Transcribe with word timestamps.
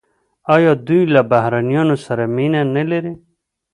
آیا 0.55 0.71
دوی 0.87 1.01
له 1.13 1.21
بهرنیانو 1.31 1.95
سره 2.05 2.23
مینه 2.35 2.61
نلري؟ 2.75 3.13